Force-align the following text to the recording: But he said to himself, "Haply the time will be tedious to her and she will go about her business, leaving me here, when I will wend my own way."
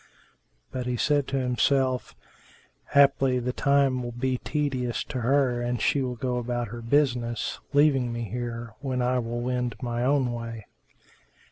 But 0.71 0.87
he 0.87 0.97
said 0.97 1.27
to 1.27 1.37
himself, 1.37 2.15
"Haply 2.93 3.37
the 3.37 3.53
time 3.53 4.01
will 4.01 4.11
be 4.11 4.39
tedious 4.39 5.03
to 5.03 5.21
her 5.21 5.61
and 5.61 5.79
she 5.79 6.01
will 6.01 6.15
go 6.15 6.37
about 6.37 6.69
her 6.69 6.81
business, 6.81 7.59
leaving 7.71 8.11
me 8.11 8.23
here, 8.23 8.73
when 8.79 9.03
I 9.03 9.19
will 9.19 9.41
wend 9.41 9.75
my 9.79 10.03
own 10.03 10.31
way." 10.33 10.65